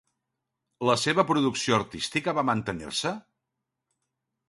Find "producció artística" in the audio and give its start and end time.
1.33-2.37